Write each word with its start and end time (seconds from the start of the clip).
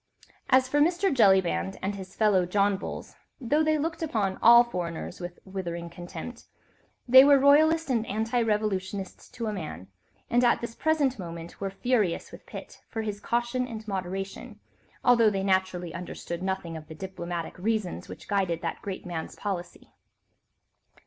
As 0.49 0.67
for 0.67 0.79
Mr. 0.79 1.13
Jellyband 1.13 1.77
and 1.79 1.93
his 1.93 2.15
fellow 2.15 2.47
John 2.47 2.75
Bulls, 2.75 3.15
though 3.39 3.63
they 3.63 3.77
looked 3.77 4.01
upon 4.01 4.39
all 4.41 4.63
foreigners 4.63 5.19
with 5.19 5.37
withering 5.45 5.91
contempt, 5.91 6.45
they 7.07 7.23
were 7.23 7.37
royalist 7.37 7.87
and 7.91 8.03
anti 8.07 8.41
revolutionists 8.41 9.29
to 9.29 9.45
a 9.45 9.53
man, 9.53 9.89
and 10.27 10.43
at 10.43 10.59
this 10.59 10.73
present 10.73 11.19
moment 11.19 11.61
were 11.61 11.69
furious 11.69 12.31
with 12.31 12.47
Pitt 12.47 12.81
for 12.89 13.03
his 13.03 13.19
caution 13.19 13.67
and 13.67 13.87
moderation, 13.87 14.59
although 15.03 15.29
they 15.29 15.43
naturally 15.43 15.93
understood 15.93 16.41
nothing 16.41 16.75
of 16.75 16.87
the 16.87 16.95
diplomatic 16.95 17.55
reasons 17.59 18.09
which 18.09 18.27
guided 18.27 18.63
that 18.63 18.81
great 18.81 19.05
man's 19.05 19.35
policy. 19.35 19.93